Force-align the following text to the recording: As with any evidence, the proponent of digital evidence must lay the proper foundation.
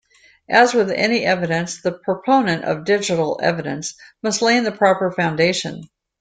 As 0.49 0.73
with 0.73 0.89
any 0.89 1.27
evidence, 1.27 1.79
the 1.79 1.91
proponent 1.91 2.65
of 2.65 2.85
digital 2.85 3.39
evidence 3.43 3.93
must 4.23 4.41
lay 4.41 4.59
the 4.59 4.71
proper 4.71 5.11
foundation. 5.11 5.83